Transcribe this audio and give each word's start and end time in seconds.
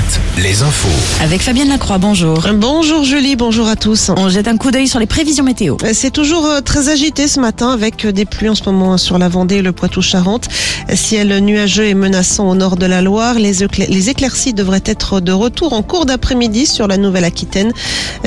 Alouette, 0.00 0.20
les 0.38 0.62
infos. 0.62 0.88
Avec 1.22 1.42
Fabienne 1.42 1.68
Lacroix, 1.68 1.98
bonjour. 1.98 2.46
Bonjour 2.54 3.04
Julie, 3.04 3.36
bonjour 3.36 3.68
à 3.68 3.76
tous. 3.76 4.10
On 4.16 4.28
jette 4.28 4.48
un 4.48 4.56
coup 4.56 4.70
d'œil 4.70 4.88
sur 4.88 4.98
les 4.98 5.06
prévisions 5.06 5.44
météo. 5.44 5.76
C'est 5.92 6.10
toujours 6.10 6.46
euh, 6.46 6.60
très 6.60 6.88
agité 6.88 7.28
ce 7.28 7.40
matin 7.40 7.70
avec 7.70 8.04
euh, 8.04 8.12
des 8.12 8.24
pluies 8.24 8.48
en 8.48 8.54
ce 8.54 8.64
moment 8.64 8.96
sur 8.98 9.18
la 9.18 9.28
Vendée 9.28 9.56
et 9.56 9.62
le 9.62 9.72
Poitou-Charentes. 9.72 10.48
Ciel 10.94 11.38
nuageux 11.40 11.86
et 11.86 11.94
menaçant 11.94 12.48
au 12.48 12.54
nord 12.54 12.76
de 12.76 12.86
la 12.86 13.02
Loire. 13.02 13.34
Les 13.38 14.08
éclaircies 14.08 14.54
devraient 14.54 14.82
être 14.84 15.20
de 15.20 15.32
retour 15.32 15.72
en 15.72 15.82
cours 15.82 16.06
d'après-midi 16.06 16.66
sur 16.66 16.86
la 16.86 16.96
Nouvelle-Aquitaine. 16.96 17.72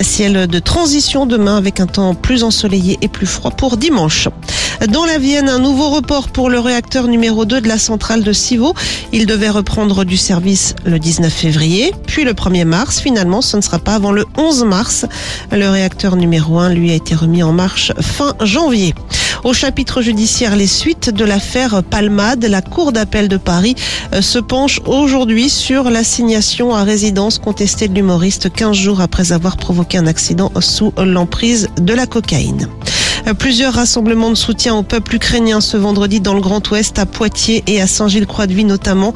Ciel 0.02 0.48
de 0.48 0.60
transition 0.60 1.26
demain 1.26 1.58
avec 1.58 1.80
un 1.80 1.88
temps 1.88 2.14
plus 2.14 2.44
ensoleillé 2.44 2.98
et 3.02 3.08
plus 3.08 3.28
froid 3.28 3.52
pour 3.52 3.78
dimanche. 3.78 4.28
Dans 4.90 5.06
la 5.06 5.18
Vienne, 5.18 5.48
un 5.48 5.60
nouveau 5.60 5.92
report 5.92 6.28
pour 6.28 6.50
le 6.50 6.60
réacteur 6.60 7.08
numéro 7.08 7.46
2 7.46 7.62
de 7.62 7.68
la 7.70 7.78
centrale 7.78 8.22
de 8.22 8.34
Civaux. 8.34 8.74
Il 9.14 9.26
devait 9.26 9.50
reprendre 9.50 10.04
du 10.04 10.18
service 10.18 10.76
le 10.84 11.00
19 11.00 11.32
février, 11.32 11.94
puis 12.06 12.26
le 12.26 12.34
1er 12.34 12.66
mars. 12.66 13.00
Finalement, 13.00 13.42
ce 13.42 13.56
ne 13.56 13.62
sera 13.62 13.80
pas 13.80 13.96
avant 13.96 14.12
le 14.12 14.26
11 14.38 14.66
mars. 14.66 15.06
Le 15.54 15.70
réacteur 15.70 16.18
numéro 16.18 16.60
1, 16.60 16.74
lui, 16.74 16.92
a 16.92 16.96
été 16.96 17.16
remis 17.16 17.44
en 17.44 17.54
marche 17.54 17.94
fin 18.02 18.34
janvier. 18.42 18.94
Au 19.46 19.54
chapitre 19.54 20.02
judiciaire, 20.02 20.58
les 20.58 20.68
suites 20.68 21.10
de 21.10 21.24
l'affaire 21.24 21.82
Palmade, 21.82 22.44
la 22.44 22.62
Cour 22.62 22.92
d'appel 22.92 23.30
de 23.30 23.38
Paris 23.38 23.76
euh, 24.14 24.22
se 24.22 24.40
penche 24.40 24.82
aujourd'hui 24.86 25.50
sur 25.50 25.90
l'assignation 25.92 26.76
à 26.76 26.84
résidence 26.84 27.40
contestée 27.40 27.88
de 27.88 27.94
l'humoriste 27.94 28.52
15 28.52 28.76
jours 28.76 29.00
après 29.00 29.32
avoir 29.32 29.56
provoqué 29.56 29.98
un 29.98 30.08
accident 30.08 30.52
sous 30.60 30.94
l'emprise 30.98 31.70
de 31.78 31.94
la 31.94 32.06
cocaïne. 32.06 32.68
Plusieurs 33.32 33.74
rassemblements 33.74 34.30
de 34.30 34.36
soutien 34.36 34.76
au 34.76 34.84
peuple 34.84 35.16
ukrainien 35.16 35.62
ce 35.62 35.78
vendredi 35.78 36.20
dans 36.20 36.34
le 36.34 36.42
Grand 36.42 36.70
Ouest, 36.72 37.00
à 37.00 37.06
Poitiers 37.06 37.64
et 37.68 37.82
à 37.82 37.88
Saint-Gilles-Croix-de-Vie 37.88 38.66
notamment. 38.66 39.14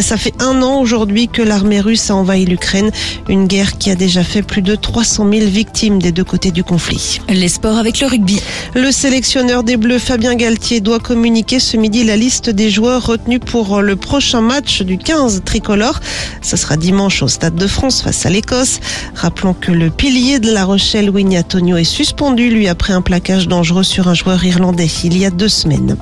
Ça 0.00 0.16
fait 0.16 0.32
un 0.40 0.62
an 0.62 0.80
aujourd'hui 0.80 1.28
que 1.28 1.42
l'armée 1.42 1.80
russe 1.80 2.10
a 2.10 2.16
envahi 2.16 2.44
l'Ukraine, 2.46 2.90
une 3.28 3.46
guerre 3.46 3.78
qui 3.78 3.90
a 3.90 3.94
déjà 3.94 4.24
fait 4.24 4.42
plus 4.42 4.62
de 4.62 4.74
300 4.74 5.28
000 5.30 5.46
victimes 5.46 6.00
des 6.00 6.12
deux 6.12 6.24
côtés 6.24 6.50
du 6.50 6.64
conflit. 6.64 7.20
Les 7.28 7.48
sports 7.48 7.76
avec 7.76 8.00
le 8.00 8.06
rugby. 8.06 8.40
Le 8.74 8.90
sélectionneur 8.90 9.62
des 9.62 9.76
Bleus, 9.76 9.98
Fabien 9.98 10.34
Galtier, 10.34 10.80
doit 10.80 10.98
communiquer 10.98 11.60
ce 11.60 11.76
midi 11.76 12.04
la 12.04 12.16
liste 12.16 12.48
des 12.48 12.70
joueurs 12.70 13.06
retenus 13.06 13.40
pour 13.44 13.82
le 13.82 13.96
prochain 13.96 14.40
match 14.40 14.82
du 14.82 14.96
15 14.96 15.42
tricolore. 15.44 16.00
Ce 16.40 16.56
sera 16.56 16.76
dimanche 16.76 17.22
au 17.22 17.28
Stade 17.28 17.54
de 17.54 17.66
France 17.66 18.02
face 18.02 18.24
à 18.24 18.30
l'Écosse. 18.30 18.80
Rappelons 19.14 19.54
que 19.54 19.72
le 19.72 19.90
pilier 19.90 20.38
de 20.38 20.50
La 20.50 20.64
Rochelle, 20.64 21.10
Winnie 21.10 21.38
Antonio, 21.38 21.76
est 21.76 21.84
suspendu, 21.84 22.48
lui, 22.48 22.66
après 22.66 22.92
un 22.92 23.02
plaquage 23.02 23.41
dangereux 23.46 23.82
sur 23.82 24.08
un 24.08 24.14
joueur 24.14 24.44
irlandais 24.44 24.88
il 25.04 25.16
y 25.18 25.24
a 25.24 25.30
deux 25.30 25.48
semaines. 25.48 25.96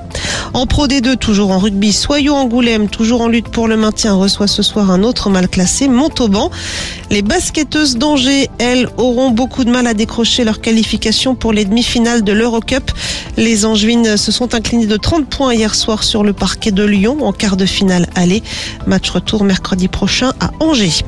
En 0.53 0.65
Pro 0.65 0.87
D2, 0.87 1.17
toujours 1.17 1.51
en 1.51 1.59
rugby, 1.59 1.93
Soyons 1.93 2.35
Angoulême, 2.35 2.89
toujours 2.89 3.21
en 3.21 3.27
lutte 3.27 3.47
pour 3.47 3.67
le 3.67 3.77
maintien, 3.77 4.13
reçoit 4.13 4.47
ce 4.47 4.61
soir 4.61 4.91
un 4.91 5.03
autre 5.03 5.29
mal 5.29 5.47
classé, 5.47 5.87
Montauban. 5.87 6.51
Les 7.09 7.21
basketteuses 7.21 7.97
d'Angers, 7.97 8.49
elles, 8.57 8.87
auront 8.97 9.31
beaucoup 9.31 9.63
de 9.63 9.71
mal 9.71 9.87
à 9.87 9.93
décrocher 9.93 10.43
leur 10.43 10.59
qualification 10.59 11.35
pour 11.35 11.53
les 11.53 11.65
demi-finales 11.65 12.23
de 12.23 12.33
l'Eurocup. 12.33 12.91
Les 13.37 13.65
Angevines 13.65 14.17
se 14.17 14.31
sont 14.31 14.53
inclinées 14.55 14.87
de 14.87 14.97
30 14.97 15.25
points 15.27 15.53
hier 15.53 15.73
soir 15.73 16.03
sur 16.03 16.23
le 16.23 16.33
parquet 16.33 16.71
de 16.71 16.83
Lyon 16.83 17.17
en 17.21 17.31
quart 17.31 17.57
de 17.57 17.65
finale 17.65 18.07
aller. 18.15 18.43
Match 18.87 19.09
retour 19.09 19.43
mercredi 19.43 19.87
prochain 19.87 20.33
à 20.39 20.51
Angers. 20.59 21.03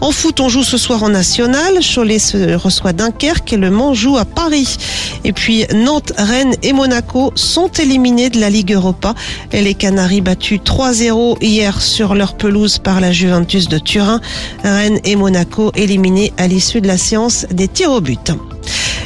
En 0.00 0.12
foot, 0.12 0.38
on 0.38 0.48
joue 0.48 0.62
ce 0.62 0.78
soir 0.78 1.02
en 1.02 1.08
national. 1.08 1.80
Cholet 1.82 2.20
se 2.20 2.54
reçoit 2.54 2.92
Dunkerque 2.92 3.52
et 3.52 3.56
Le 3.56 3.70
Mans 3.70 3.94
joue 3.94 4.16
à 4.16 4.24
Paris. 4.24 4.76
Et 5.24 5.32
puis 5.32 5.66
Nantes, 5.74 6.12
Rennes 6.16 6.54
et 6.62 6.72
Monaco 6.72 7.32
sont 7.34 7.68
éliminés 7.68 8.30
de 8.30 8.38
la 8.38 8.48
Ligue 8.48 8.72
Europa. 8.72 9.14
Et 9.52 9.60
les 9.60 9.74
Canaries 9.74 10.20
battus 10.20 10.60
3-0 10.60 11.38
hier 11.40 11.82
sur 11.82 12.14
leur 12.14 12.36
pelouse 12.36 12.78
par 12.78 13.00
la 13.00 13.10
Juventus 13.10 13.68
de 13.68 13.78
Turin. 13.78 14.20
Rennes 14.62 15.00
et 15.04 15.16
Monaco 15.16 15.72
éliminés 15.74 16.32
à 16.36 16.46
l'issue 16.46 16.80
de 16.80 16.86
la 16.86 16.98
séance 16.98 17.46
des 17.50 17.66
tirs 17.66 17.90
au 17.90 18.00
but. 18.00 18.32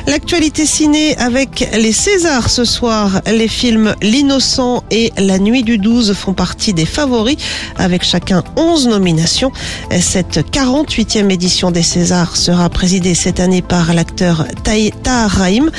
L'actualité 0.06 0.66
ciné 0.66 1.16
avec 1.18 1.68
les 1.74 1.92
Césars 1.92 2.50
ce 2.50 2.64
soir. 2.64 3.22
Les 3.26 3.46
films 3.46 3.94
L'innocent 4.02 4.82
et 4.90 5.12
La 5.16 5.38
nuit 5.38 5.62
du 5.62 5.78
12 5.78 6.14
font 6.14 6.34
partie 6.34 6.74
des 6.74 6.86
favoris 6.86 7.36
avec 7.76 8.02
chacun 8.02 8.42
11 8.56 8.88
nominations. 8.88 9.52
Cette 10.00 10.38
48e 10.50 11.30
édition 11.30 11.70
des 11.70 11.82
Césars 11.82 12.36
sera 12.36 12.68
présidée 12.68 13.14
cette 13.14 13.38
année 13.38 13.62
par 13.62 13.94
l'acteur 13.94 14.46
Tahar 14.64 15.30
Rahim. 15.30 15.70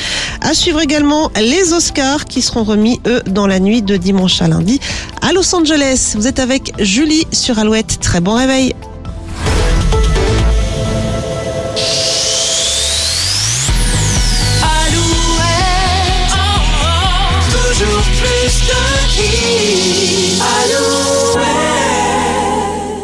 À 0.42 0.54
suivre 0.54 0.82
également 0.82 1.30
les 1.36 1.74
Oscars 1.74 2.26
qui 2.26 2.42
seront 2.42 2.64
remis 2.64 3.02
eux 3.06 3.22
dans 3.28 3.48
la 3.48 3.60
nuit 3.60 3.82
de 3.82 3.98
dimanche 3.98 4.42
à 4.42 4.48
lundi 4.48 4.80
à 5.22 5.34
Los 5.34 5.54
Angeles. 5.54 6.14
Vous 6.16 6.28
êtes 6.28 6.40
avec 6.40 6.74
Julie 6.80 7.28
sur 7.32 7.60
Alouette. 7.60 8.00
Très 8.00 8.22
bon 8.22 8.36
réveil. 8.36 8.74